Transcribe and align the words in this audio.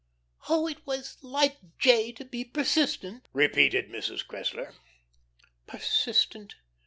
"Oh, 0.49 0.65
it 0.67 0.83
was 0.87 1.19
like 1.21 1.57
'J.' 1.77 2.11
to 2.13 2.25
be 2.25 2.43
persistent," 2.43 3.27
repeated 3.33 3.87
Mrs. 3.91 4.25
Cressler. 4.25 4.73
"Persistent!" 5.67 6.55